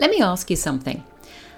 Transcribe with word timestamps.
Let 0.00 0.08
me 0.08 0.22
ask 0.22 0.48
you 0.48 0.56
something. 0.56 1.04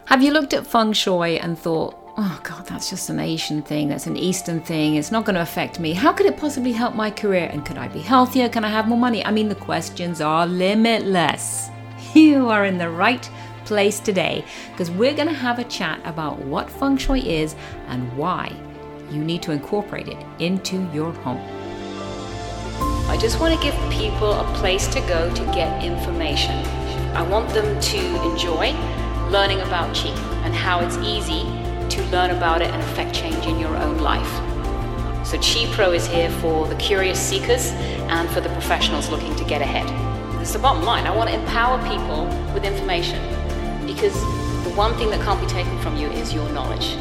Have 0.06 0.20
you 0.20 0.32
looked 0.32 0.52
at 0.52 0.66
feng 0.66 0.92
shui 0.94 1.38
and 1.38 1.56
thought, 1.56 1.94
oh 2.16 2.40
God, 2.42 2.66
that's 2.66 2.90
just 2.90 3.08
an 3.08 3.20
Asian 3.20 3.62
thing, 3.62 3.88
that's 3.88 4.08
an 4.08 4.16
Eastern 4.16 4.60
thing, 4.60 4.96
it's 4.96 5.12
not 5.12 5.24
going 5.24 5.36
to 5.36 5.42
affect 5.42 5.78
me. 5.78 5.92
How 5.92 6.12
could 6.12 6.26
it 6.26 6.36
possibly 6.36 6.72
help 6.72 6.96
my 6.96 7.08
career? 7.08 7.48
And 7.52 7.64
could 7.64 7.78
I 7.78 7.86
be 7.86 8.00
healthier? 8.00 8.48
Can 8.48 8.64
I 8.64 8.68
have 8.68 8.88
more 8.88 8.98
money? 8.98 9.24
I 9.24 9.30
mean, 9.30 9.48
the 9.48 9.54
questions 9.54 10.20
are 10.20 10.44
limitless. 10.44 11.70
You 12.14 12.48
are 12.48 12.66
in 12.66 12.78
the 12.78 12.90
right 12.90 13.30
place 13.64 14.00
today 14.00 14.44
because 14.72 14.90
we're 14.90 15.14
going 15.14 15.28
to 15.28 15.34
have 15.34 15.60
a 15.60 15.64
chat 15.64 16.00
about 16.04 16.40
what 16.40 16.68
feng 16.68 16.96
shui 16.96 17.20
is 17.20 17.54
and 17.86 18.12
why 18.16 18.52
you 19.08 19.22
need 19.22 19.40
to 19.42 19.52
incorporate 19.52 20.08
it 20.08 20.18
into 20.40 20.84
your 20.92 21.12
home. 21.12 21.40
I 23.08 23.16
just 23.20 23.38
want 23.38 23.54
to 23.54 23.62
give 23.62 23.74
people 23.92 24.32
a 24.32 24.44
place 24.54 24.88
to 24.88 25.00
go 25.02 25.32
to 25.32 25.44
get 25.54 25.84
information. 25.84 26.81
I 27.14 27.22
want 27.22 27.50
them 27.50 27.78
to 27.78 28.30
enjoy 28.30 28.72
learning 29.28 29.60
about 29.60 29.94
Qi 29.94 30.16
and 30.44 30.54
how 30.54 30.80
it's 30.80 30.96
easy 30.98 31.42
to 31.94 32.02
learn 32.10 32.30
about 32.30 32.62
it 32.62 32.70
and 32.70 32.82
affect 32.82 33.14
change 33.14 33.46
in 33.46 33.58
your 33.58 33.76
own 33.76 33.98
life. 33.98 34.32
So 35.26 35.36
Qi 35.36 35.70
Pro 35.72 35.92
is 35.92 36.06
here 36.06 36.30
for 36.30 36.66
the 36.66 36.74
curious 36.76 37.20
seekers 37.20 37.66
and 38.08 38.30
for 38.30 38.40
the 38.40 38.48
professionals 38.48 39.10
looking 39.10 39.36
to 39.36 39.44
get 39.44 39.60
ahead. 39.60 39.86
It's 40.40 40.54
the 40.54 40.58
bottom 40.58 40.84
line. 40.84 41.06
I 41.06 41.14
want 41.14 41.28
to 41.28 41.36
empower 41.38 41.78
people 41.86 42.24
with 42.54 42.64
information 42.64 43.20
because 43.86 44.14
the 44.64 44.72
one 44.74 44.94
thing 44.96 45.10
that 45.10 45.20
can't 45.20 45.40
be 45.40 45.46
taken 45.46 45.78
from 45.80 45.98
you 45.98 46.08
is 46.08 46.32
your 46.32 46.48
knowledge. 46.48 46.96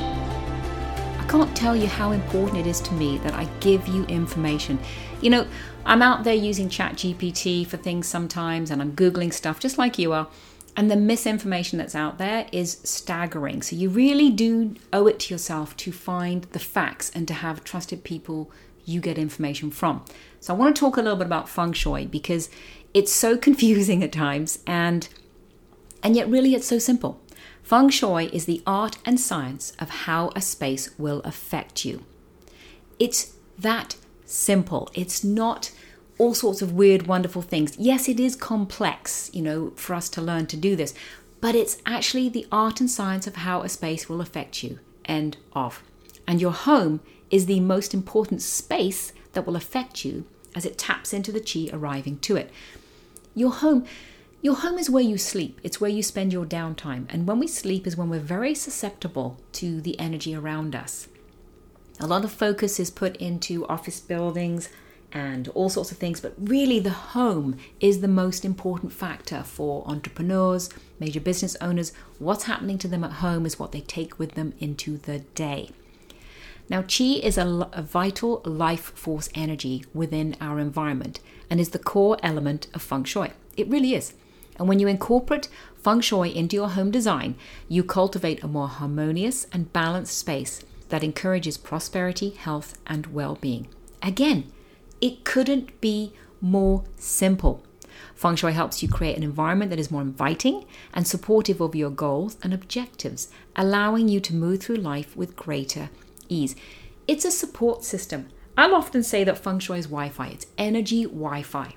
Can't 1.31 1.55
tell 1.55 1.77
you 1.77 1.88
how 1.88 2.12
important 2.12 2.58
it 2.58 2.67
is 2.67 2.81
to 2.81 2.94
me 2.94 3.17
that 3.20 3.34
I 3.34 3.45
give 3.62 3.88
you 3.88 4.03
information. 4.08 4.77
You 5.21 5.30
know, 5.30 5.48
I'm 5.85 6.02
out 6.02 6.26
there 6.26 6.35
using 6.35 6.67
ChatGPT 6.67 7.66
for 7.66 7.77
things 7.77 8.05
sometimes 8.05 8.70
and 8.70 8.81
I'm 8.81 8.91
Googling 8.98 9.31
stuff 9.31 9.57
just 9.57 9.77
like 9.77 9.98
you 9.98 10.12
are. 10.12 10.27
And 10.76 10.91
the 10.91 10.98
misinformation 10.98 11.77
that's 11.77 11.95
out 11.95 12.17
there 12.17 12.48
is 12.52 12.81
staggering. 12.84 13.62
So 13.62 13.77
you 13.77 13.88
really 13.90 14.30
do 14.30 14.76
owe 14.91 15.07
it 15.07 15.20
to 15.21 15.34
yourself 15.34 15.77
to 15.77 15.93
find 15.93 16.43
the 16.51 16.60
facts 16.60 17.10
and 17.15 17.29
to 17.29 17.34
have 17.34 17.63
trusted 17.63 18.04
people 18.04 18.51
you 18.84 18.99
get 18.99 19.18
information 19.18 19.71
from. 19.71 20.04
So 20.41 20.54
I 20.54 20.57
want 20.57 20.76
to 20.76 20.79
talk 20.82 20.98
a 20.98 21.01
little 21.01 21.16
bit 21.18 21.27
about 21.27 21.48
feng 21.48 21.71
shui 21.71 22.07
because 22.07 22.49
it's 22.93 23.13
so 23.13 23.38
confusing 23.48 24.04
at 24.04 24.12
times 24.12 24.60
and 24.68 25.07
and 26.04 26.13
yet 26.13 26.27
really 26.27 26.55
it's 26.55 26.68
so 26.68 26.77
simple. 26.77 27.21
Feng 27.63 27.90
shui 27.90 28.26
is 28.27 28.45
the 28.45 28.62
art 28.67 28.98
and 29.05 29.20
science 29.20 29.73
of 29.79 29.90
how 29.90 30.31
a 30.35 30.41
space 30.41 30.98
will 30.98 31.21
affect 31.21 31.85
you. 31.85 32.04
It's 32.99 33.34
that 33.57 33.95
simple. 34.26 34.90
It's 34.93 35.23
not 35.23 35.71
all 36.17 36.34
sorts 36.34 36.62
of 36.62 36.73
weird, 36.73 37.07
wonderful 37.07 37.41
things. 37.41 37.76
Yes, 37.77 38.07
it 38.07 38.20
is 38.20 38.35
complex, 38.35 39.32
you 39.34 39.41
know, 39.41 39.71
for 39.71 39.93
us 39.93 40.09
to 40.09 40.21
learn 40.21 40.45
to 40.48 40.57
do 40.57 40.76
this, 40.76 40.93
but 41.39 41.55
it's 41.55 41.82
actually 41.85 42.29
the 42.29 42.45
art 42.51 42.79
and 42.79 42.89
science 42.89 43.26
of 43.26 43.37
how 43.37 43.62
a 43.62 43.70
space 43.70 44.07
will 44.07 44.21
affect 44.21 44.63
you. 44.63 44.79
End 45.05 45.37
of. 45.54 45.82
And 46.27 46.39
your 46.39 46.51
home 46.51 46.99
is 47.32 47.48
the 47.48 47.59
most 47.59 47.93
important 47.93 48.41
space 48.41 49.13
that 49.34 49.48
will 49.48 49.55
affect 49.55 50.05
you 50.05 50.26
as 50.55 50.65
it 50.65 50.77
taps 50.77 51.13
into 51.13 51.32
the 51.32 51.39
chi 51.39 51.76
arriving 51.76 52.20
to 52.20 52.35
it. 52.35 52.51
Your 53.34 53.51
home 53.51 53.85
your 54.42 54.56
home 54.56 54.78
is 54.78 54.90
where 54.90 55.04
you 55.04 55.18
sleep. 55.18 55.60
It's 55.64 55.80
where 55.80 55.90
you 55.90 56.04
spend 56.04 56.34
your 56.34 56.46
downtime. 56.46 57.06
And 57.10 57.28
when 57.28 57.40
we 57.40 57.48
sleep 57.48 57.86
is 57.86 57.96
when 57.96 58.10
we're 58.10 58.20
very 58.20 58.56
susceptible 58.56 59.40
to 59.54 59.82
the 59.82 60.00
energy 60.00 60.36
around 60.36 60.76
us. 60.76 61.08
A 62.00 62.08
lot 62.08 62.24
of 62.24 62.32
focus 62.32 62.80
is 62.80 62.90
put 62.90 63.16
into 63.18 63.68
office 63.68 64.00
buildings, 64.00 64.69
and 65.14 65.47
all 65.50 65.69
sorts 65.69 65.92
of 65.92 65.97
things. 65.97 66.19
But 66.22 66.34
really, 66.38 66.80
the 66.80 66.90
home 66.90 67.58
is 67.80 68.02
the 68.02 68.08
most 68.08 68.46
important 68.46 68.94
factor 68.94 69.44
for 69.44 69.84
entrepreneurs, 69.88 70.69
major 71.00 71.19
business 71.19 71.56
owners. 71.62 71.94
What's 72.19 72.46
happening 72.46 72.78
to 72.80 72.88
them 72.88 73.03
at 73.03 73.14
home 73.14 73.46
is 73.46 73.59
what 73.59 73.72
they 73.72 73.81
take 73.81 74.18
with 74.18 74.34
them 74.34 74.53
into 74.59 74.97
the 74.97 75.19
day. 75.19 75.72
Now, 76.69 76.84
chi 76.84 77.19
is 77.22 77.38
a, 77.38 77.69
a 77.74 77.81
vital 77.81 78.42
life 78.46 78.94
force 78.96 79.30
energy 79.35 79.84
within 79.94 80.38
our 80.40 80.59
environment 80.59 81.19
and 81.50 81.59
is 81.59 81.69
the 81.69 81.80
core 81.80 82.18
element 82.24 82.68
of 82.74 82.81
feng 82.81 83.03
shui. 83.03 83.31
It 83.57 83.68
really 83.68 83.94
is. 83.94 84.13
And 84.61 84.69
when 84.69 84.77
you 84.77 84.88
incorporate 84.88 85.49
feng 85.73 86.01
shui 86.01 86.38
into 86.38 86.55
your 86.55 86.69
home 86.69 86.91
design, 86.91 87.33
you 87.67 87.83
cultivate 87.83 88.44
a 88.44 88.47
more 88.47 88.67
harmonious 88.67 89.47
and 89.51 89.73
balanced 89.73 90.16
space 90.16 90.63
that 90.89 91.03
encourages 91.03 91.57
prosperity, 91.57 92.29
health, 92.29 92.77
and 92.85 93.07
well 93.07 93.39
being. 93.41 93.69
Again, 94.03 94.51
it 95.01 95.23
couldn't 95.23 95.81
be 95.81 96.13
more 96.41 96.83
simple. 96.95 97.63
Feng 98.13 98.35
Shui 98.35 98.53
helps 98.53 98.83
you 98.83 98.88
create 98.88 99.17
an 99.17 99.23
environment 99.23 99.71
that 99.71 99.79
is 99.79 99.89
more 99.89 100.03
inviting 100.03 100.66
and 100.94 101.07
supportive 101.07 101.59
of 101.59 101.73
your 101.73 101.89
goals 101.89 102.38
and 102.44 102.53
objectives, 102.53 103.29
allowing 103.55 104.09
you 104.09 104.19
to 104.19 104.35
move 104.35 104.61
through 104.61 104.75
life 104.75 105.17
with 105.17 105.35
greater 105.35 105.89
ease. 106.29 106.55
It's 107.07 107.25
a 107.25 107.31
support 107.31 107.83
system. 107.83 108.29
I'll 108.55 108.75
often 108.75 109.01
say 109.01 109.23
that 109.23 109.39
Feng 109.39 109.57
Shui 109.57 109.79
is 109.79 109.88
Wi 109.88 110.09
Fi, 110.09 110.27
it's 110.27 110.45
energy 110.59 111.05
Wi 111.05 111.41
Fi. 111.41 111.73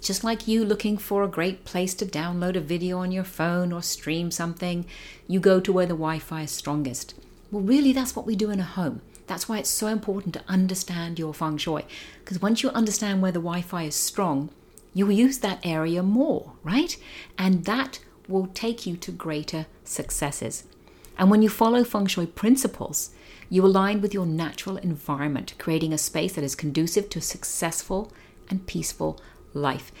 Just 0.00 0.24
like 0.24 0.48
you 0.48 0.64
looking 0.64 0.96
for 0.96 1.22
a 1.22 1.28
great 1.28 1.64
place 1.64 1.92
to 1.94 2.06
download 2.06 2.56
a 2.56 2.60
video 2.60 2.98
on 2.98 3.12
your 3.12 3.24
phone 3.24 3.70
or 3.70 3.82
stream 3.82 4.30
something, 4.30 4.86
you 5.26 5.40
go 5.40 5.60
to 5.60 5.72
where 5.72 5.86
the 5.86 5.90
Wi 5.94 6.18
Fi 6.18 6.42
is 6.42 6.50
strongest. 6.50 7.14
Well, 7.50 7.62
really, 7.62 7.92
that's 7.92 8.16
what 8.16 8.26
we 8.26 8.34
do 8.34 8.50
in 8.50 8.60
a 8.60 8.64
home. 8.64 9.02
That's 9.26 9.48
why 9.48 9.58
it's 9.58 9.68
so 9.68 9.88
important 9.88 10.32
to 10.34 10.44
understand 10.48 11.18
your 11.18 11.34
feng 11.34 11.58
shui. 11.58 11.84
Because 12.20 12.40
once 12.40 12.62
you 12.62 12.70
understand 12.70 13.20
where 13.20 13.30
the 13.30 13.40
Wi 13.40 13.60
Fi 13.60 13.84
is 13.84 13.94
strong, 13.94 14.48
you 14.94 15.06
will 15.06 15.12
use 15.12 15.38
that 15.38 15.60
area 15.62 16.02
more, 16.02 16.52
right? 16.64 16.96
And 17.36 17.66
that 17.66 18.00
will 18.26 18.46
take 18.48 18.86
you 18.86 18.96
to 18.96 19.12
greater 19.12 19.66
successes. 19.84 20.64
And 21.18 21.30
when 21.30 21.42
you 21.42 21.50
follow 21.50 21.84
feng 21.84 22.06
shui 22.06 22.26
principles, 22.26 23.10
you 23.50 23.66
align 23.66 24.00
with 24.00 24.14
your 24.14 24.26
natural 24.26 24.78
environment, 24.78 25.54
creating 25.58 25.92
a 25.92 25.98
space 25.98 26.32
that 26.32 26.44
is 26.44 26.54
conducive 26.54 27.10
to 27.10 27.20
successful 27.20 28.10
and 28.48 28.66
peaceful 28.66 29.20
life. 29.54 29.92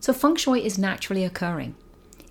So, 0.00 0.12
feng 0.12 0.36
shui 0.36 0.64
is 0.64 0.78
naturally 0.78 1.24
occurring. 1.24 1.74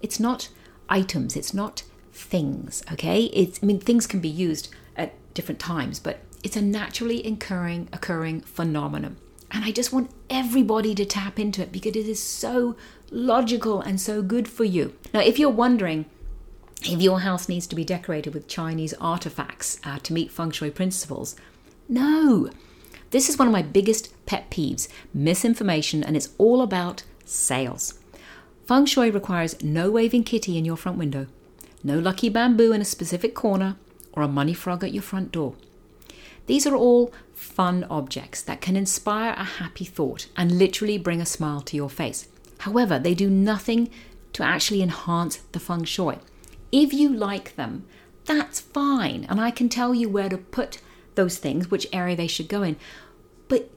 It's 0.01 0.19
not 0.19 0.49
items, 0.89 1.35
it's 1.35 1.53
not 1.53 1.83
things, 2.11 2.83
okay? 2.91 3.23
It's, 3.25 3.59
I 3.61 3.65
mean, 3.65 3.79
things 3.79 4.07
can 4.07 4.19
be 4.19 4.29
used 4.29 4.69
at 4.95 5.13
different 5.33 5.59
times, 5.59 5.99
but 5.99 6.19
it's 6.43 6.55
a 6.55 6.61
naturally 6.61 7.23
occurring 7.23 7.87
occurring 7.93 8.41
phenomenon. 8.41 9.17
And 9.51 9.65
I 9.65 9.71
just 9.71 9.91
want 9.91 10.11
everybody 10.29 10.95
to 10.95 11.05
tap 11.05 11.37
into 11.37 11.61
it 11.61 11.71
because 11.71 11.95
it 11.95 12.07
is 12.07 12.21
so 12.21 12.75
logical 13.11 13.81
and 13.81 13.99
so 13.99 14.21
good 14.21 14.47
for 14.47 14.63
you. 14.63 14.95
Now, 15.13 15.19
if 15.19 15.37
you're 15.37 15.49
wondering 15.49 16.05
if 16.83 17.01
your 17.01 17.19
house 17.19 17.47
needs 17.47 17.67
to 17.67 17.75
be 17.75 17.83
decorated 17.83 18.33
with 18.33 18.47
Chinese 18.47 18.93
artifacts 18.99 19.79
uh, 19.83 19.99
to 19.99 20.13
meet 20.13 20.31
feng 20.31 20.51
shui 20.51 20.71
principles, 20.71 21.35
no. 21.87 22.49
This 23.11 23.27
is 23.27 23.37
one 23.37 23.47
of 23.47 23.51
my 23.51 23.61
biggest 23.61 24.13
pet 24.25 24.49
peeves 24.49 24.87
misinformation, 25.13 26.01
and 26.01 26.15
it's 26.15 26.29
all 26.37 26.61
about 26.61 27.03
sales. 27.25 27.99
Feng 28.65 28.85
shui 28.85 29.11
requires 29.11 29.61
no 29.61 29.91
waving 29.91 30.23
kitty 30.23 30.57
in 30.57 30.63
your 30.63 30.77
front 30.77 30.97
window, 30.97 31.27
no 31.83 31.99
lucky 31.99 32.29
bamboo 32.29 32.71
in 32.71 32.79
a 32.79 32.85
specific 32.85 33.35
corner, 33.35 33.75
or 34.13 34.23
a 34.23 34.29
money 34.29 34.53
frog 34.53 34.83
at 34.83 34.93
your 34.93 35.03
front 35.03 35.33
door. 35.33 35.55
These 36.47 36.65
are 36.65 36.75
all 36.75 37.13
fun 37.33 37.85
objects 37.89 38.41
that 38.43 38.61
can 38.61 38.77
inspire 38.77 39.33
a 39.33 39.43
happy 39.43 39.85
thought 39.85 40.27
and 40.37 40.57
literally 40.57 40.97
bring 40.97 41.19
a 41.19 41.25
smile 41.25 41.61
to 41.61 41.75
your 41.75 41.89
face. 41.89 42.29
However, 42.59 42.97
they 42.97 43.13
do 43.13 43.29
nothing 43.29 43.89
to 44.33 44.43
actually 44.43 44.81
enhance 44.81 45.37
the 45.51 45.59
feng 45.59 45.83
shui. 45.83 46.17
If 46.71 46.93
you 46.93 47.09
like 47.13 47.57
them, 47.57 47.85
that's 48.23 48.61
fine, 48.61 49.25
and 49.27 49.41
I 49.41 49.51
can 49.51 49.67
tell 49.67 49.93
you 49.93 50.07
where 50.07 50.29
to 50.29 50.37
put 50.37 50.79
those 51.15 51.37
things, 51.37 51.69
which 51.69 51.87
area 51.91 52.15
they 52.15 52.27
should 52.27 52.47
go 52.47 52.63
in, 52.63 52.75
but 53.47 53.69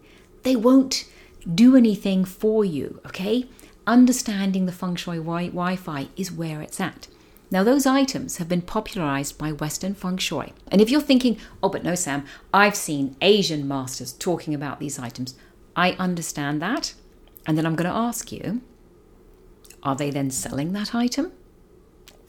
they 0.42 0.56
won't 0.56 1.08
do 1.52 1.76
anything 1.76 2.24
for 2.24 2.64
you, 2.64 3.00
okay? 3.06 3.46
Understanding 3.86 4.66
the 4.66 4.72
feng 4.72 4.96
shui 4.96 5.18
Wi 5.18 5.76
Fi 5.76 6.08
is 6.16 6.32
where 6.32 6.62
it's 6.62 6.80
at. 6.80 7.08
Now, 7.50 7.62
those 7.62 7.86
items 7.86 8.38
have 8.38 8.48
been 8.48 8.62
popularized 8.62 9.38
by 9.38 9.52
Western 9.52 9.94
feng 9.94 10.16
shui. 10.16 10.52
And 10.68 10.80
if 10.80 10.90
you're 10.90 11.00
thinking, 11.00 11.38
oh, 11.62 11.68
but 11.68 11.84
no, 11.84 11.94
Sam, 11.94 12.24
I've 12.52 12.74
seen 12.74 13.16
Asian 13.20 13.68
masters 13.68 14.12
talking 14.12 14.54
about 14.54 14.80
these 14.80 14.98
items, 14.98 15.34
I 15.76 15.92
understand 15.92 16.62
that. 16.62 16.94
And 17.46 17.58
then 17.58 17.66
I'm 17.66 17.76
going 17.76 17.90
to 17.90 17.96
ask 17.96 18.32
you, 18.32 18.62
are 19.82 19.94
they 19.94 20.10
then 20.10 20.30
selling 20.30 20.72
that 20.72 20.94
item? 20.94 21.32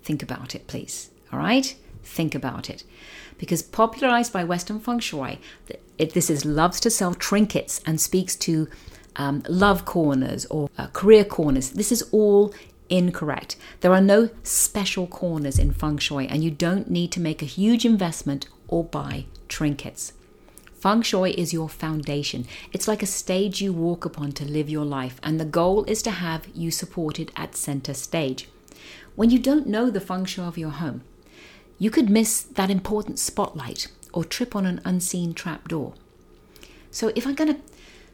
Think 0.03 0.21
about 0.21 0.53
it, 0.53 0.67
please. 0.67 1.09
All 1.31 1.39
right? 1.39 1.75
Think 2.05 2.35
about 2.35 2.69
it. 2.69 2.83
Because 3.37 3.61
popularized 3.61 4.31
by 4.31 4.43
Western 4.43 4.79
feng 4.79 4.99
shui, 4.99 5.39
it, 5.97 6.13
this 6.13 6.29
is 6.29 6.45
loves 6.45 6.79
to 6.81 6.89
sell 6.89 7.13
trinkets 7.13 7.81
and 7.85 7.99
speaks 7.99 8.35
to 8.37 8.69
um, 9.17 9.43
love 9.49 9.83
corners 9.83 10.45
or 10.45 10.69
uh, 10.77 10.87
career 10.87 11.25
corners. 11.25 11.71
This 11.71 11.91
is 11.91 12.03
all 12.11 12.53
incorrect. 12.87 13.57
There 13.81 13.91
are 13.91 14.01
no 14.01 14.29
special 14.43 15.07
corners 15.07 15.59
in 15.59 15.73
feng 15.73 15.97
shui, 15.97 16.27
and 16.27 16.43
you 16.43 16.51
don't 16.51 16.89
need 16.89 17.11
to 17.13 17.19
make 17.19 17.41
a 17.41 17.45
huge 17.45 17.83
investment 17.85 18.47
or 18.67 18.83
buy 18.83 19.25
trinkets. 19.49 20.13
Feng 20.79 21.01
shui 21.01 21.31
is 21.31 21.51
your 21.51 21.67
foundation. 21.67 22.45
It's 22.71 22.87
like 22.87 23.01
a 23.01 23.07
stage 23.07 23.61
you 23.61 23.73
walk 23.73 24.05
upon 24.05 24.33
to 24.33 24.45
live 24.45 24.69
your 24.69 24.85
life, 24.85 25.19
and 25.23 25.39
the 25.39 25.45
goal 25.45 25.83
is 25.85 26.01
to 26.03 26.11
have 26.11 26.47
you 26.53 26.69
supported 26.71 27.31
at 27.35 27.55
center 27.55 27.93
stage. 27.93 28.47
when 29.15 29.29
you 29.29 29.39
don't 29.39 29.67
know 29.67 29.89
the 29.89 30.01
feng 30.01 30.25
shui 30.25 30.45
of 30.45 30.57
your 30.57 30.71
home, 30.71 31.01
you 31.77 31.89
could 31.89 32.09
miss 32.09 32.41
that 32.41 32.69
important 32.69 33.19
spotlight 33.19 33.87
or 34.13 34.23
trip 34.23 34.55
on 34.55 34.65
an 34.65 34.81
unseen 34.85 35.33
trap 35.33 35.67
door. 35.67 35.93
So, 36.91 37.11
if 37.15 37.27
I'm 37.27 37.35
going 37.35 37.53
to 37.53 37.61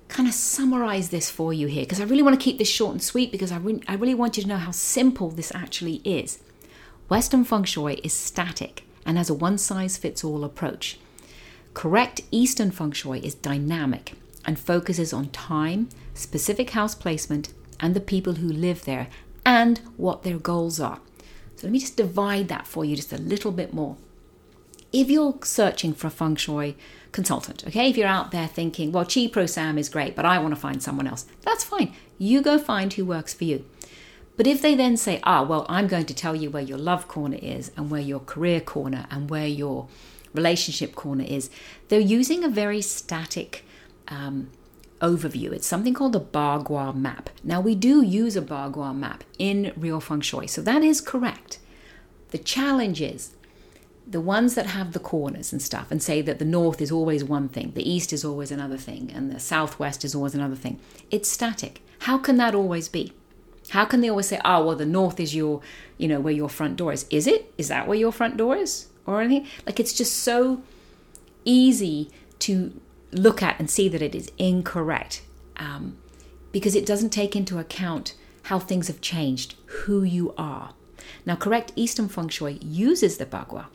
kind 0.08 0.28
of 0.28 0.34
summarize 0.34 1.10
this 1.10 1.30
for 1.30 1.54
you 1.54 1.68
here, 1.68 1.84
because 1.84 2.02
I 2.02 2.06
really 2.06 2.24
want 2.24 2.40
to 2.40 2.44
keep 2.44 2.58
this 2.58 2.70
short 2.70 2.94
and 2.94 3.04
sweet 3.04 3.32
because 3.32 3.52
I, 3.52 3.58
re- 3.58 3.84
I 3.88 3.96
really 3.96 4.16
want 4.16 4.36
you 4.36 4.44
to 4.44 4.50
know 4.50 4.58
how 4.58 4.72
simple 4.72 5.30
this 5.30 5.54
actually 5.54 6.02
is. 6.04 6.40
Western 7.08 7.44
feng 7.44 7.64
shui 7.64 7.96
is 8.04 8.14
static 8.14 8.84
and 9.06 9.18
has 9.18 9.30
a 9.30 9.34
one 9.34 9.58
size 9.58 9.98
fits 9.98 10.24
all 10.24 10.44
approach. 10.44 11.00
Correct 11.74 12.22
Eastern 12.32 12.72
feng 12.72 12.92
shui 12.92 13.20
is 13.20 13.36
dynamic 13.36 14.14
and 14.46 14.60
focuses 14.60 15.14
on 15.14 15.30
time, 15.30 15.90
specific 16.14 16.72
house 16.72 16.96
placement, 16.96 17.54
and 17.80 17.94
the 17.94 18.02
people 18.02 18.34
who 18.34 18.48
live 18.48 18.86
there 18.86 19.08
and 19.46 19.80
what 19.98 20.24
their 20.24 20.38
goals 20.38 20.80
are. 20.80 21.00
So 21.56 21.68
let 21.68 21.72
me 21.72 21.80
just 21.80 21.98
divide 21.98 22.48
that 22.48 22.68
for 22.68 22.84
you 22.84 22.96
just 22.96 23.14
a 23.14 23.18
little 23.18 23.52
bit 23.52 23.74
more. 23.74 23.98
If 24.92 25.10
you're 25.10 25.38
searching 25.44 25.94
for 25.94 26.08
a 26.08 26.12
feng 26.12 26.36
shui 26.36 26.76
consultant, 27.12 27.64
okay, 27.68 27.90
if 27.90 27.98
you're 27.98 28.08
out 28.08 28.32
there 28.32 28.48
thinking, 28.48 28.92
well, 28.92 29.06
Qi 29.06 29.32
Pro 29.32 29.46
Sam 29.46 29.78
is 29.78 29.88
great, 29.88 30.16
but 30.16 30.26
I 30.26 30.40
want 30.40 30.54
to 30.54 30.60
find 30.60 30.84
someone 30.84 31.08
else, 31.08 31.26
that's 31.42 31.64
fine. 31.64 31.94
You 32.18 32.42
go 32.42 32.58
find 32.58 32.92
who 32.92 33.06
works 33.06 33.34
for 33.34 33.46
you. 33.46 33.66
But 34.38 34.48
if 34.48 34.62
they 34.62 34.76
then 34.76 34.98
say, 34.98 35.20
ah, 35.24 35.44
well, 35.44 35.66
I'm 35.70 35.88
going 35.88 36.06
to 36.08 36.14
tell 36.14 36.36
you 36.36 36.50
where 36.50 36.64
your 36.64 36.78
love 36.78 37.08
corner 37.08 37.38
is 37.42 37.72
and 37.78 37.92
where 37.92 38.02
your 38.02 38.20
career 38.20 38.60
corner 38.60 39.06
and 39.12 39.30
where 39.30 39.48
your 39.48 39.88
relationship 40.34 40.96
corner 40.96 41.26
is, 41.26 41.50
they're 41.90 42.00
using 42.00 42.44
a 42.44 42.50
very 42.50 42.82
static 42.82 43.66
um, 44.08 44.50
overview. 45.02 45.52
It's 45.52 45.68
something 45.68 45.94
called 45.94 46.16
a 46.16 46.20
Bagua 46.20 46.96
map. 46.96 47.30
Now, 47.44 47.60
we 47.60 47.76
do 47.76 48.02
use 48.02 48.36
a 48.36 48.42
Bagua 48.42 48.96
map 48.96 49.24
in 49.38 49.74
Real 49.76 50.00
Feng 50.00 50.22
Shui, 50.22 50.48
so 50.48 50.62
that 50.62 50.84
is 50.84 51.02
correct. 51.02 51.60
The 52.30 52.38
challenge 52.38 53.02
is 53.02 53.36
the 54.08 54.22
ones 54.22 54.56
that 54.56 54.68
have 54.68 54.94
the 54.94 55.00
corners 55.00 55.52
and 55.52 55.62
stuff 55.62 55.92
and 55.92 56.02
say 56.02 56.22
that 56.22 56.40
the 56.40 56.46
north 56.46 56.82
is 56.82 56.92
always 56.92 57.24
one 57.24 57.48
thing, 57.48 57.72
the 57.76 57.90
east 57.90 58.12
is 58.12 58.26
always 58.26 58.52
another 58.52 58.78
thing, 58.78 59.12
and 59.14 59.32
the 59.32 59.40
southwest 59.40 60.04
is 60.04 60.16
always 60.16 60.36
another 60.36 60.56
thing. 60.56 60.80
It's 61.10 61.30
static. 61.30 61.82
How 62.00 62.18
can 62.18 62.38
that 62.38 62.56
always 62.56 62.90
be? 62.90 63.14
How 63.70 63.86
can 63.86 64.02
they 64.02 64.10
always 64.10 64.28
say, 64.28 64.42
oh, 64.44 64.66
well, 64.66 64.76
the 64.76 64.86
north 64.86 65.20
is 65.20 65.36
your, 65.36 65.62
you 65.98 66.08
know, 66.08 66.20
where 66.20 66.34
your 66.34 66.50
front 66.50 66.78
door 66.78 66.92
is? 66.92 67.06
Is 67.10 67.28
it? 67.28 67.54
Is 67.58 67.68
that 67.70 67.88
where 67.88 67.98
your 67.98 68.12
front 68.12 68.38
door 68.38 68.56
is? 68.56 68.88
Or 69.06 69.22
anything? 69.22 69.48
Like 69.66 69.80
it's 69.80 69.94
just 69.94 70.18
so 70.18 70.62
easy 71.46 72.10
to 72.40 72.74
look 73.12 73.42
at 73.42 73.60
and 73.60 73.70
see 73.70 73.88
that 73.90 74.02
it 74.02 74.16
is 74.16 74.32
incorrect 74.38 75.22
um, 75.58 75.98
because 76.52 76.76
it 76.76 76.86
doesn't 76.86 77.12
take 77.12 77.36
into 77.36 77.60
account 77.60 78.16
how 78.44 78.60
things 78.60 78.88
have 78.88 79.02
changed, 79.02 79.56
who 79.66 80.04
you 80.04 80.34
are. 80.38 80.74
Now, 81.26 81.36
correct 81.36 81.74
Eastern 81.76 82.08
feng 82.08 82.30
shui 82.30 82.58
uses 82.62 83.18
the 83.18 83.26
bagua, 83.26 83.66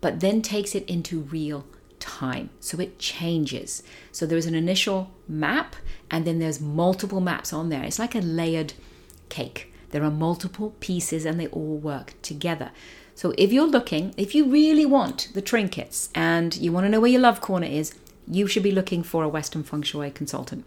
but 0.00 0.20
then 0.20 0.42
takes 0.42 0.74
it 0.74 0.88
into 0.88 1.20
real 1.20 1.64
time. 1.98 2.50
So 2.60 2.78
it 2.80 2.98
changes. 2.98 3.82
So 4.12 4.26
there's 4.26 4.46
an 4.46 4.54
initial 4.54 5.10
map, 5.28 5.76
and 6.10 6.24
then 6.24 6.38
there's 6.38 6.60
multiple 6.60 7.20
maps 7.20 7.52
on 7.52 7.68
there. 7.68 7.84
It's 7.84 7.98
like 7.98 8.14
a 8.14 8.20
layered 8.20 8.74
cake. 9.28 9.72
There 9.90 10.04
are 10.04 10.10
multiple 10.10 10.74
pieces, 10.80 11.24
and 11.24 11.38
they 11.38 11.48
all 11.48 11.76
work 11.76 12.14
together. 12.22 12.70
So 13.14 13.34
if 13.36 13.52
you're 13.52 13.66
looking, 13.66 14.14
if 14.16 14.34
you 14.34 14.50
really 14.50 14.86
want 14.86 15.28
the 15.34 15.42
trinkets 15.42 16.08
and 16.14 16.56
you 16.56 16.72
want 16.72 16.86
to 16.86 16.88
know 16.88 17.00
where 17.00 17.10
your 17.10 17.20
love 17.20 17.40
corner 17.40 17.66
is, 17.66 17.94
you 18.26 18.46
should 18.46 18.62
be 18.62 18.72
looking 18.72 19.02
for 19.02 19.22
a 19.22 19.28
Western 19.28 19.62
feng 19.62 19.82
shui 19.82 20.10
consultant. 20.10 20.64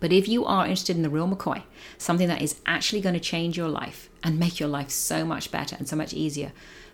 But 0.00 0.12
if 0.12 0.28
you 0.28 0.44
are 0.44 0.64
interested 0.64 0.96
in 0.96 1.02
the 1.02 1.08
real 1.08 1.28
McCoy, 1.28 1.62
something 1.96 2.28
that 2.28 2.42
is 2.42 2.60
actually 2.66 3.00
going 3.00 3.14
to 3.14 3.20
change 3.20 3.56
your 3.56 3.68
life 3.68 4.10
and 4.22 4.38
make 4.38 4.60
your 4.60 4.68
life 4.68 4.90
so 4.90 5.24
much 5.24 5.50
better 5.50 5.76
and 5.76 5.88
so 5.88 5.96
much 5.96 6.12
easier, 6.12 6.52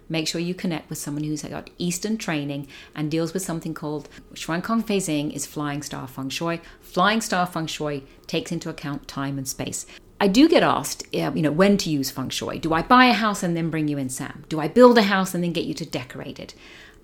make 0.08 0.28
sure 0.28 0.40
you 0.40 0.54
connect 0.54 0.88
with 0.88 0.98
someone 0.98 1.24
who's 1.24 1.42
got 1.42 1.70
Eastern 1.78 2.18
training 2.18 2.68
and 2.94 3.10
deals 3.10 3.32
with 3.32 3.42
something 3.42 3.74
called 3.74 4.08
Xuan 4.34 4.62
Kong 4.62 4.82
Fei 4.82 4.98
Xing 4.98 5.32
is 5.32 5.46
Flying 5.46 5.82
Star 5.82 6.06
Feng 6.06 6.28
Shui. 6.28 6.60
Flying 6.80 7.20
Star 7.20 7.46
Feng 7.46 7.66
Shui 7.66 8.04
takes 8.26 8.52
into 8.52 8.68
account 8.68 9.08
time 9.08 9.38
and 9.38 9.48
space. 9.48 9.86
I 10.20 10.28
do 10.28 10.48
get 10.48 10.62
asked, 10.62 11.02
you 11.12 11.30
know, 11.30 11.50
when 11.50 11.78
to 11.78 11.88
use 11.88 12.10
feng 12.10 12.28
shui. 12.28 12.58
Do 12.58 12.74
I 12.74 12.82
buy 12.82 13.06
a 13.06 13.14
house 13.14 13.42
and 13.42 13.56
then 13.56 13.70
bring 13.70 13.88
you 13.88 13.96
in, 13.96 14.10
Sam? 14.10 14.44
Do 14.50 14.60
I 14.60 14.68
build 14.68 14.98
a 14.98 15.02
house 15.02 15.34
and 15.34 15.42
then 15.42 15.52
get 15.52 15.64
you 15.64 15.72
to 15.74 15.86
decorate 15.86 16.38
it? 16.38 16.54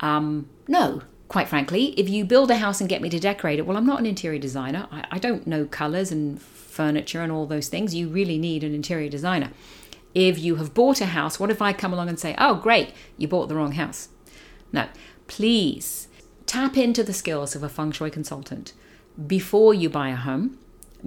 Um, 0.00 0.50
no, 0.68 1.00
quite 1.28 1.48
frankly, 1.48 1.86
if 1.98 2.08
you 2.08 2.24
build 2.24 2.50
a 2.50 2.56
house 2.56 2.80
and 2.80 2.88
get 2.88 3.02
me 3.02 3.10
to 3.10 3.18
decorate 3.18 3.58
it, 3.58 3.66
well, 3.66 3.76
I'm 3.76 3.86
not 3.86 4.00
an 4.00 4.06
interior 4.06 4.38
designer. 4.38 4.86
I, 4.90 5.04
I 5.12 5.18
don't 5.18 5.46
know 5.46 5.64
colors 5.64 6.12
and 6.12 6.40
furniture 6.40 7.22
and 7.22 7.32
all 7.32 7.46
those 7.46 7.68
things. 7.68 7.94
You 7.94 8.08
really 8.08 8.38
need 8.38 8.62
an 8.62 8.74
interior 8.74 9.08
designer. 9.08 9.50
If 10.14 10.38
you 10.38 10.56
have 10.56 10.72
bought 10.72 11.00
a 11.00 11.06
house, 11.06 11.38
what 11.38 11.50
if 11.50 11.60
I 11.60 11.72
come 11.72 11.92
along 11.92 12.08
and 12.08 12.18
say, 12.18 12.34
oh, 12.38 12.54
great, 12.54 12.92
you 13.18 13.28
bought 13.28 13.48
the 13.48 13.56
wrong 13.56 13.72
house? 13.72 14.08
No, 14.72 14.88
please 15.26 16.08
tap 16.46 16.76
into 16.76 17.02
the 17.02 17.12
skills 17.12 17.54
of 17.54 17.62
a 17.62 17.68
feng 17.68 17.92
shui 17.92 18.10
consultant 18.10 18.72
before 19.26 19.74
you 19.74 19.88
buy 19.88 20.10
a 20.10 20.16
home, 20.16 20.58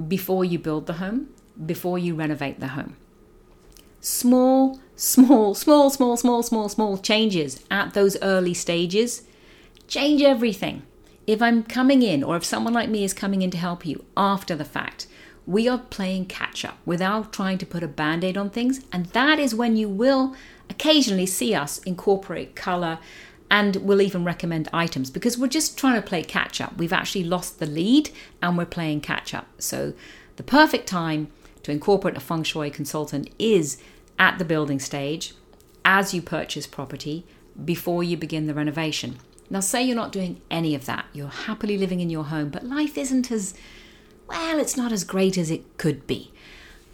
before 0.07 0.43
you 0.43 0.59
build 0.59 0.85
the 0.85 0.93
home, 0.93 1.29
before 1.65 1.97
you 1.97 2.15
renovate 2.15 2.59
the 2.59 2.69
home. 2.69 2.95
Small, 4.01 4.79
small, 4.95 5.53
small, 5.55 5.89
small, 5.89 6.17
small, 6.17 6.43
small, 6.43 6.69
small 6.69 6.97
changes 6.97 7.63
at 7.69 7.93
those 7.93 8.17
early 8.21 8.53
stages 8.53 9.23
change 9.89 10.21
everything. 10.21 10.83
If 11.27 11.41
I'm 11.41 11.63
coming 11.63 12.01
in, 12.01 12.23
or 12.23 12.37
if 12.37 12.45
someone 12.45 12.73
like 12.73 12.89
me 12.89 13.03
is 13.03 13.13
coming 13.13 13.41
in 13.41 13.51
to 13.51 13.57
help 13.57 13.85
you 13.85 14.05
after 14.15 14.55
the 14.55 14.63
fact, 14.63 15.07
we 15.45 15.67
are 15.67 15.79
playing 15.79 16.27
catch 16.27 16.63
up 16.63 16.77
without 16.85 17.33
trying 17.33 17.57
to 17.57 17.65
put 17.65 17.83
a 17.83 17.87
band 17.87 18.23
aid 18.23 18.37
on 18.37 18.49
things. 18.49 18.81
And 18.93 19.07
that 19.07 19.39
is 19.39 19.55
when 19.55 19.75
you 19.75 19.89
will 19.89 20.35
occasionally 20.69 21.25
see 21.25 21.55
us 21.55 21.79
incorporate 21.79 22.55
color 22.55 22.99
and 23.51 23.77
we'll 23.77 24.01
even 24.01 24.23
recommend 24.23 24.69
items 24.71 25.09
because 25.09 25.37
we're 25.37 25.47
just 25.47 25.75
trying 25.75 25.99
to 25.99 26.07
play 26.07 26.21
catch 26.21 26.61
up. 26.61 26.77
We've 26.77 26.93
actually 26.93 27.23
lost 27.23 27.57
the 27.57 27.65
lead 27.65 28.11
and 28.43 28.57
we're 28.57 28.65
playing 28.65 29.01
catch 29.01 29.33
up. 29.33 29.47
So, 29.57 29.93
the 30.35 30.43
perfect 30.43 30.87
time 30.87 31.29
to 31.63 31.71
incorporate 31.71 32.15
a 32.15 32.19
feng 32.19 32.43
shui 32.43 32.69
consultant 32.69 33.29
is 33.39 33.77
at 34.19 34.37
the 34.37 34.45
building 34.45 34.79
stage 34.79 35.33
as 35.83 36.13
you 36.13 36.21
purchase 36.21 36.67
property 36.67 37.25
before 37.65 38.03
you 38.03 38.15
begin 38.15 38.45
the 38.45 38.53
renovation. 38.53 39.17
Now, 39.49 39.61
say 39.61 39.83
you're 39.83 39.95
not 39.95 40.11
doing 40.11 40.41
any 40.51 40.75
of 40.75 40.85
that, 40.85 41.05
you're 41.13 41.27
happily 41.27 41.77
living 41.77 41.99
in 41.99 42.09
your 42.09 42.25
home, 42.25 42.49
but 42.49 42.63
life 42.63 42.97
isn't 42.97 43.31
as 43.31 43.53
well, 44.27 44.59
it's 44.59 44.77
not 44.77 44.91
as 44.91 45.03
great 45.03 45.37
as 45.37 45.49
it 45.49 45.77
could 45.77 46.05
be. 46.05 46.31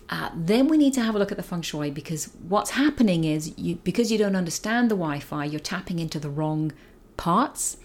Uh, 0.09 0.29
then 0.35 0.67
we 0.67 0.77
need 0.77 0.93
to 0.93 1.01
have 1.01 1.15
a 1.15 1.19
look 1.19 1.31
at 1.31 1.37
the 1.37 1.43
feng 1.43 1.61
shui 1.61 1.89
because 1.89 2.25
what's 2.47 2.71
happening 2.71 3.23
is 3.23 3.57
you 3.57 3.75
because 3.83 4.11
you 4.11 4.17
don't 4.17 4.35
understand 4.35 4.89
the 4.89 4.95
Wi-Fi, 4.95 5.45
you're 5.45 5.59
tapping 5.59 5.97
into 5.97 6.19
the 6.19 6.29
wrong 6.29 6.71
parts 7.17 7.77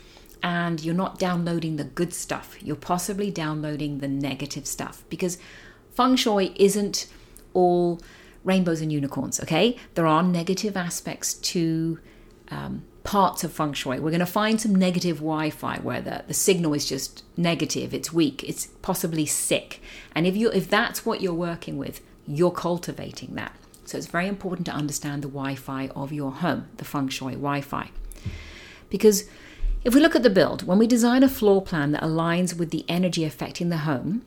and 0.43 0.83
you're 0.83 0.95
not 0.95 1.19
downloading 1.19 1.77
the 1.77 1.85
good 1.85 2.13
stuff. 2.13 2.57
You're 2.63 2.77
possibly 2.77 3.31
downloading 3.31 3.99
the 3.99 4.09
negative 4.09 4.67
stuff 4.67 5.03
because 5.09 5.39
feng 5.93 6.17
shui 6.17 6.53
isn't 6.57 7.07
all 7.55 8.01
rainbows 8.45 8.81
and 8.81 8.93
unicorns. 8.93 9.41
Okay, 9.41 9.77
there 9.95 10.07
are 10.07 10.23
negative 10.23 10.77
aspects 10.77 11.35
to 11.35 11.99
um, 12.51 12.85
parts 13.05 13.45
of 13.45 13.53
feng 13.53 13.73
shui. 13.73 13.99
We're 13.99 14.11
going 14.11 14.21
to 14.21 14.27
find 14.27 14.61
some 14.61 14.75
negative 14.75 15.19
Wi 15.19 15.51
Fi 15.51 15.79
where 15.79 16.01
the, 16.01 16.25
the 16.27 16.35
signal 16.35 16.75
is 16.75 16.87
just 16.87 17.25
negative, 17.37 17.95
it's 17.95 18.13
weak, 18.13 18.45
it's 18.45 18.67
possibly 18.83 19.27
sick. 19.27 19.81
And 20.15 20.27
if, 20.27 20.37
you, 20.37 20.51
if 20.51 20.69
that's 20.69 21.07
what 21.07 21.21
you're 21.21 21.33
working 21.33 21.79
with, 21.79 22.01
you're 22.27 22.51
cultivating 22.51 23.35
that. 23.35 23.55
So 23.85 23.99
it's 23.99 24.07
very 24.07 24.29
important 24.29 24.67
to 24.67 24.73
understand 24.73 25.23
the 25.23 25.29
Wi 25.29 25.55
Fi 25.55 25.89
of 25.89 26.13
your 26.13 26.31
home, 26.33 26.69
the 26.77 26.85
feng 26.85 27.09
shui 27.09 27.33
Wi 27.33 27.61
Fi. 27.61 27.91
Because 28.89 29.29
if 29.83 29.95
we 29.95 30.01
look 30.01 30.15
at 30.15 30.23
the 30.23 30.31
build, 30.31 30.67
when 30.67 30.79
we 30.79 30.87
design 30.87 31.23
a 31.23 31.29
floor 31.29 31.63
plan 31.63 31.93
that 31.93 32.03
aligns 32.03 32.57
with 32.59 32.71
the 32.71 32.85
energy 32.89 33.25
affecting 33.25 33.71
the 33.71 33.79
home, 33.79 34.25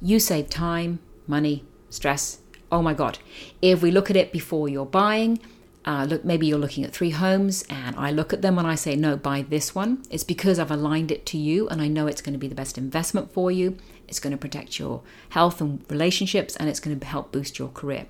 you 0.00 0.20
save 0.20 0.48
time, 0.50 1.00
money, 1.26 1.64
stress. 1.90 2.38
Oh 2.70 2.80
my 2.80 2.94
God. 2.94 3.18
If 3.60 3.82
we 3.82 3.90
look 3.90 4.08
at 4.08 4.16
it 4.16 4.32
before 4.32 4.68
you're 4.68 4.86
buying, 4.86 5.40
uh, 5.86 6.06
look, 6.08 6.24
maybe 6.24 6.46
you're 6.46 6.58
looking 6.58 6.84
at 6.84 6.92
three 6.92 7.10
homes, 7.10 7.64
and 7.68 7.94
I 7.96 8.10
look 8.10 8.32
at 8.32 8.42
them 8.42 8.58
and 8.58 8.66
I 8.66 8.74
say, 8.74 8.96
no, 8.96 9.16
buy 9.16 9.42
this 9.42 9.74
one. 9.74 10.02
It's 10.10 10.24
because 10.24 10.58
I've 10.58 10.70
aligned 10.70 11.10
it 11.10 11.26
to 11.26 11.38
you, 11.38 11.68
and 11.68 11.82
I 11.82 11.88
know 11.88 12.06
it's 12.06 12.22
going 12.22 12.32
to 12.32 12.38
be 12.38 12.48
the 12.48 12.54
best 12.54 12.78
investment 12.78 13.32
for 13.32 13.50
you. 13.50 13.76
It's 14.08 14.20
going 14.20 14.32
to 14.32 14.38
protect 14.38 14.78
your 14.78 15.02
health 15.30 15.60
and 15.60 15.84
relationships, 15.90 16.56
and 16.56 16.68
it's 16.68 16.80
going 16.80 16.98
to 16.98 17.06
help 17.06 17.32
boost 17.32 17.58
your 17.58 17.68
career. 17.68 18.06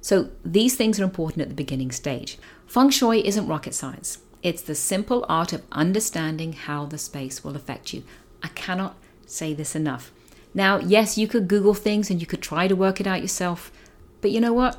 So 0.00 0.30
these 0.44 0.76
things 0.76 0.98
are 0.98 1.04
important 1.04 1.42
at 1.42 1.48
the 1.48 1.54
beginning 1.54 1.92
stage. 1.92 2.38
Feng 2.66 2.90
Shui 2.90 3.26
isn't 3.26 3.46
rocket 3.46 3.74
science. 3.74 4.18
It's 4.42 4.62
the 4.62 4.74
simple 4.74 5.24
art 5.28 5.52
of 5.52 5.62
understanding 5.72 6.52
how 6.52 6.84
the 6.86 6.98
space 6.98 7.42
will 7.42 7.56
affect 7.56 7.92
you. 7.92 8.04
I 8.42 8.48
cannot 8.48 8.96
say 9.26 9.54
this 9.54 9.74
enough. 9.74 10.12
Now, 10.54 10.78
yes, 10.78 11.18
you 11.18 11.28
could 11.28 11.48
Google 11.48 11.74
things 11.74 12.10
and 12.10 12.20
you 12.20 12.26
could 12.26 12.42
try 12.42 12.68
to 12.68 12.76
work 12.76 13.00
it 13.00 13.06
out 13.06 13.20
yourself, 13.20 13.70
but 14.20 14.30
you 14.30 14.40
know 14.40 14.52
what? 14.52 14.78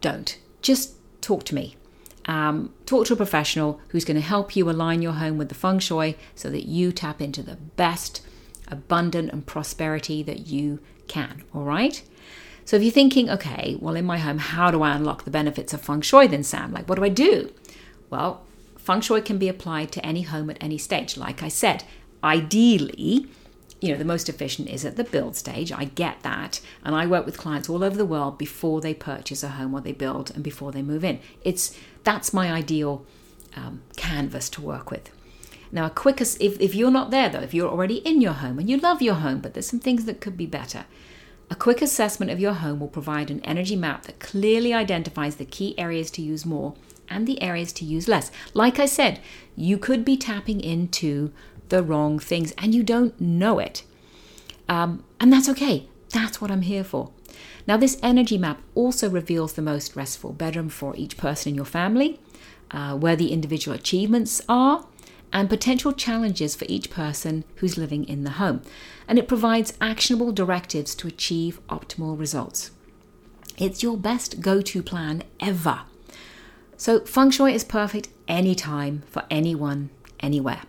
Don't. 0.00 0.38
Just 0.62 0.94
talk 1.24 1.44
to 1.44 1.54
me. 1.54 1.76
Um, 2.26 2.72
talk 2.86 3.06
to 3.06 3.12
a 3.12 3.16
professional 3.16 3.80
who's 3.88 4.04
going 4.04 4.16
to 4.16 4.22
help 4.22 4.56
you 4.56 4.70
align 4.70 5.02
your 5.02 5.12
home 5.12 5.36
with 5.36 5.48
the 5.48 5.54
feng 5.54 5.78
shui 5.78 6.16
so 6.34 6.48
that 6.50 6.66
you 6.66 6.92
tap 6.92 7.20
into 7.20 7.42
the 7.42 7.56
best 7.56 8.22
abundant 8.68 9.30
and 9.30 9.46
prosperity 9.46 10.22
that 10.22 10.46
you 10.46 10.80
can. 11.06 11.44
All 11.54 11.64
right. 11.64 12.02
So 12.64 12.76
if 12.76 12.82
you're 12.82 12.92
thinking, 12.92 13.28
okay, 13.28 13.76
well, 13.78 13.94
in 13.94 14.06
my 14.06 14.18
home, 14.18 14.38
how 14.38 14.70
do 14.70 14.82
I 14.82 14.94
unlock 14.94 15.24
the 15.24 15.30
benefits 15.30 15.74
of 15.74 15.82
feng 15.82 16.00
shui 16.00 16.26
then, 16.26 16.42
Sam? 16.42 16.72
Like, 16.72 16.88
what 16.88 16.96
do 16.96 17.04
I 17.04 17.10
do? 17.10 17.52
Well, 18.08 18.42
feng 18.78 19.02
shui 19.02 19.20
can 19.20 19.36
be 19.36 19.48
applied 19.48 19.92
to 19.92 20.06
any 20.06 20.22
home 20.22 20.48
at 20.48 20.56
any 20.62 20.78
stage. 20.78 21.18
Like 21.18 21.42
I 21.42 21.48
said, 21.48 21.84
ideally, 22.22 23.26
you 23.84 23.92
know, 23.92 23.98
the 23.98 24.04
most 24.04 24.28
efficient 24.28 24.68
is 24.68 24.84
at 24.84 24.96
the 24.96 25.04
build 25.04 25.36
stage. 25.36 25.70
I 25.70 25.84
get 25.84 26.22
that. 26.22 26.60
And 26.84 26.94
I 26.94 27.06
work 27.06 27.26
with 27.26 27.36
clients 27.36 27.68
all 27.68 27.84
over 27.84 27.96
the 27.96 28.04
world 28.04 28.38
before 28.38 28.80
they 28.80 28.94
purchase 28.94 29.42
a 29.42 29.50
home 29.50 29.74
or 29.74 29.80
they 29.80 29.92
build 29.92 30.30
and 30.34 30.42
before 30.42 30.72
they 30.72 30.82
move 30.82 31.04
in. 31.04 31.20
It's 31.42 31.76
that's 32.02 32.32
my 32.32 32.52
ideal 32.52 33.04
um, 33.56 33.82
canvas 33.96 34.48
to 34.50 34.62
work 34.62 34.90
with. 34.90 35.10
Now, 35.70 35.86
a 35.86 35.90
quick, 35.90 36.20
if, 36.20 36.38
if 36.40 36.74
you're 36.74 36.90
not 36.90 37.10
there 37.10 37.28
though, 37.28 37.40
if 37.40 37.52
you're 37.52 37.70
already 37.70 37.96
in 37.96 38.20
your 38.20 38.34
home 38.34 38.58
and 38.58 38.70
you 38.70 38.76
love 38.76 39.02
your 39.02 39.14
home, 39.16 39.40
but 39.40 39.54
there's 39.54 39.66
some 39.66 39.80
things 39.80 40.04
that 40.04 40.20
could 40.20 40.36
be 40.36 40.46
better, 40.46 40.84
a 41.50 41.54
quick 41.54 41.82
assessment 41.82 42.30
of 42.30 42.40
your 42.40 42.54
home 42.54 42.80
will 42.80 42.88
provide 42.88 43.30
an 43.30 43.40
energy 43.44 43.76
map 43.76 44.04
that 44.04 44.20
clearly 44.20 44.72
identifies 44.72 45.36
the 45.36 45.44
key 45.44 45.78
areas 45.78 46.10
to 46.12 46.22
use 46.22 46.46
more 46.46 46.74
and 47.08 47.26
the 47.26 47.42
areas 47.42 47.72
to 47.74 47.84
use 47.84 48.08
less. 48.08 48.30
Like 48.54 48.78
I 48.78 48.86
said, 48.86 49.20
you 49.56 49.76
could 49.76 50.04
be 50.04 50.16
tapping 50.16 50.60
into 50.60 51.32
the 51.68 51.82
wrong 51.82 52.18
things 52.18 52.52
and 52.58 52.74
you 52.74 52.82
don't 52.82 53.18
know 53.20 53.58
it. 53.58 53.84
Um, 54.68 55.04
and 55.20 55.32
that's 55.32 55.48
okay. 55.50 55.88
That's 56.10 56.40
what 56.40 56.50
I'm 56.50 56.62
here 56.62 56.84
for. 56.84 57.10
Now, 57.66 57.76
this 57.76 57.98
energy 58.02 58.38
map 58.38 58.60
also 58.74 59.08
reveals 59.08 59.54
the 59.54 59.62
most 59.62 59.96
restful 59.96 60.32
bedroom 60.32 60.68
for 60.68 60.94
each 60.96 61.16
person 61.16 61.50
in 61.50 61.54
your 61.56 61.64
family, 61.64 62.20
uh, 62.70 62.96
where 62.96 63.16
the 63.16 63.32
individual 63.32 63.76
achievements 63.76 64.42
are, 64.48 64.86
and 65.32 65.48
potential 65.48 65.92
challenges 65.92 66.54
for 66.54 66.66
each 66.68 66.90
person 66.90 67.44
who's 67.56 67.76
living 67.76 68.04
in 68.04 68.22
the 68.22 68.32
home. 68.32 68.62
And 69.08 69.18
it 69.18 69.26
provides 69.26 69.76
actionable 69.80 70.32
directives 70.32 70.94
to 70.96 71.08
achieve 71.08 71.60
optimal 71.68 72.18
results. 72.18 72.70
It's 73.56 73.82
your 73.82 73.96
best 73.96 74.40
go 74.40 74.60
to 74.60 74.82
plan 74.82 75.24
ever. 75.40 75.82
So, 76.76 77.00
feng 77.00 77.30
shui 77.30 77.54
is 77.54 77.64
perfect 77.64 78.08
anytime 78.28 79.02
for 79.08 79.24
anyone, 79.30 79.90
anywhere. 80.20 80.62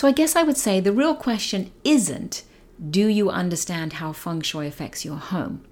So 0.00 0.08
I 0.08 0.12
guess 0.12 0.34
I 0.34 0.42
would 0.42 0.56
say 0.56 0.80
the 0.80 0.94
real 0.94 1.14
question 1.14 1.72
isn't 1.84 2.42
do 2.88 3.06
you 3.06 3.28
understand 3.28 3.92
how 3.92 4.14
feng 4.14 4.40
shui 4.40 4.66
affects 4.66 5.04
your 5.04 5.18
home? 5.18 5.62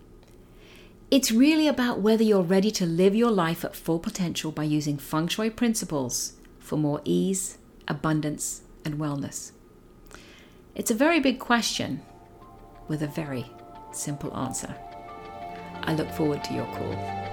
It's 1.11 1.33
really 1.33 1.67
about 1.67 2.01
whether 2.01 2.23
you're 2.23 2.43
ready 2.43 2.71
to 2.73 2.85
live 2.85 3.15
your 3.17 3.31
life 3.31 3.65
at 3.65 3.75
full 3.75 3.99
potential 3.99 4.53
by 4.53 4.65
using 4.65 4.99
feng 4.99 5.29
shui 5.29 5.49
principles 5.49 6.35
for 6.59 6.77
more 6.77 7.01
ease, 7.07 7.57
abundance, 7.89 8.61
and 8.85 8.97
wellness. 8.97 9.53
It's 10.75 10.91
a 10.91 10.95
very 10.95 11.21
big 11.21 11.39
question 11.39 12.03
with 12.87 13.03
a 13.03 13.07
very 13.07 13.47
simple 13.93 14.37
answer. 14.37 14.75
I 15.85 15.95
look 15.95 16.11
forward 16.11 16.45
to 16.45 16.53
your 16.53 16.67
call. 16.67 17.28